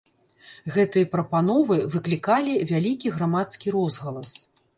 Гэтыя 0.77 1.09
прапановы 1.15 1.77
выклікалі 1.97 2.57
вялікі 2.73 3.13
грамадскі 3.19 3.67
розгалас. 3.79 4.31